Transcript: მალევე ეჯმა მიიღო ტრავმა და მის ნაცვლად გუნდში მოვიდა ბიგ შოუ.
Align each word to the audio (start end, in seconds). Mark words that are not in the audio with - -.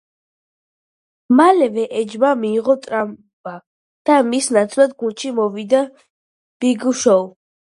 მალევე 1.39 1.83
ეჯმა 1.99 2.31
მიიღო 2.45 2.77
ტრავმა 2.87 3.53
და 4.11 4.17
მის 4.33 4.49
ნაცვლად 4.57 4.97
გუნდში 5.05 5.35
მოვიდა 5.43 5.83
ბიგ 6.61 6.89
შოუ. 7.05 7.33